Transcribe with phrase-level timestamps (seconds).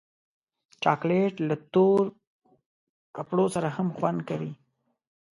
[0.83, 2.03] چاکلېټ له تور
[3.15, 4.53] کپړو سره هم خوند کوي.